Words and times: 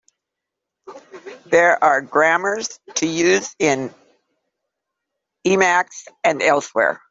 There 1.45 1.81
are 1.83 2.01
grammars 2.01 2.79
to 2.95 3.07
use 3.07 3.55
in 3.59 3.93
Emacs 5.45 6.07
and 6.23 6.41
elsewhere. 6.41 6.99